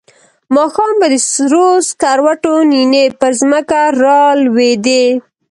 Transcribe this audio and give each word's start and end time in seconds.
ماښام 0.55 0.91
به 0.99 1.07
د 1.13 1.15
سرو 1.31 1.67
سکروټو 1.89 2.53
نینې 2.71 3.05
پر 3.19 3.31
ځمکه 3.41 3.81
را 4.01 4.21
لوېدې. 4.43 5.03